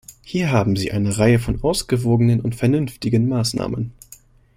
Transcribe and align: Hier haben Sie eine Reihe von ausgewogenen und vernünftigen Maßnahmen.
Hier 0.23 0.51
haben 0.51 0.75
Sie 0.75 0.91
eine 0.91 1.19
Reihe 1.19 1.37
von 1.37 1.61
ausgewogenen 1.61 2.41
und 2.41 2.55
vernünftigen 2.55 3.27
Maßnahmen. 3.29 3.93